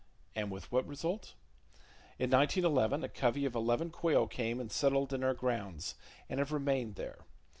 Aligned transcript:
And 0.33 0.49
with 0.49 0.71
what 0.71 0.87
result? 0.87 1.35
In 2.17 2.31
1911 2.31 3.03
a 3.03 3.07
covey 3.07 3.45
of 3.45 3.53
eleven 3.53 3.91
quail 3.91 4.25
came 4.25 4.59
and 4.59 4.71
settled 4.71 5.13
in 5.13 5.23
our 5.23 5.35
grounds, 5.35 5.93
and 6.27 6.39
have 6.39 6.51
remained 6.51 6.95
there. 6.95 7.27